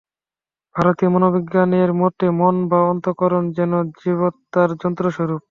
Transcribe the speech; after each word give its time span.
ভারতীয় 0.75 1.09
মনোবিজ্ঞানের 1.11 1.89
মতে 2.01 2.25
মন 2.39 2.55
বা 2.69 2.79
অন্তঃকরণ 2.91 3.43
যেন 3.57 3.71
জীবাত্মার 3.99 4.69
যন্ত্রস্বরূপ। 4.81 5.39